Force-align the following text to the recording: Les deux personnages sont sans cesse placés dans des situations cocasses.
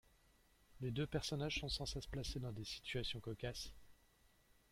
Les 0.79 0.89
deux 0.89 1.05
personnages 1.05 1.59
sont 1.59 1.69
sans 1.69 1.85
cesse 1.85 2.07
placés 2.07 2.39
dans 2.39 2.51
des 2.51 2.63
situations 2.65 3.19
cocasses. 3.19 3.71